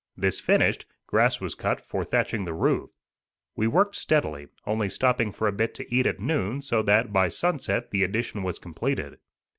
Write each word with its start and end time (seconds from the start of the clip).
This 0.17 0.39
finished, 0.39 0.87
grass 1.05 1.39
was 1.39 1.53
cut 1.53 1.79
for 1.79 2.03
thatching 2.03 2.45
the 2.45 2.55
roof. 2.55 2.89
We 3.55 3.67
worked 3.67 3.95
steadily, 3.95 4.47
only 4.65 4.89
stopping 4.89 5.31
for 5.31 5.47
a 5.47 5.51
bit 5.51 5.75
to 5.75 5.93
eat 5.93 6.07
at 6.07 6.19
noon, 6.19 6.63
so 6.63 6.81
that, 6.81 7.13
by 7.13 7.27
sunset, 7.27 7.91
the 7.91 8.01
addition 8.03 8.41
was 8.41 8.57
completed. 8.57 9.19